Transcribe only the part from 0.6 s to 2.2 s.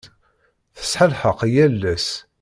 Tesɛa lḥeq yal ass.